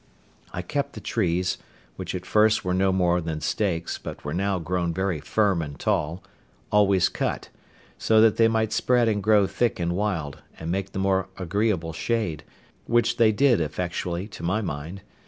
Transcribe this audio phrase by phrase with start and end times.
[0.51, 1.59] I kept the trees,
[1.95, 5.79] which at first were no more than stakes, but were now grown very firm and
[5.79, 6.23] tall,
[6.71, 7.49] always cut,
[7.99, 11.93] so that they might spread and grow thick and wild, and make the more agreeable
[11.93, 12.43] shade,
[12.87, 15.01] which they did effectually to my mind.